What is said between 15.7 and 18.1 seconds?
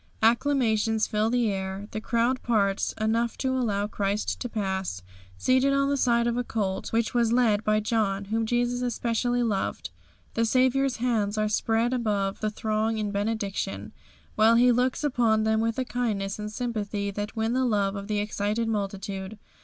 a kindness and sympathy that win the love of